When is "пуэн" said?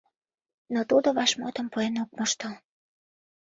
1.71-1.95